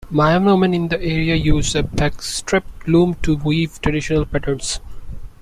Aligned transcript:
Mayan 0.09 0.45
women 0.45 0.73
in 0.73 0.87
the 0.87 0.99
area 0.99 1.35
use 1.35 1.75
a 1.75 1.83
backstrap 1.83 2.63
loom 2.87 3.13
to 3.21 3.35
weave 3.35 3.79
traditional 3.83 4.25
patterns. 4.25 4.79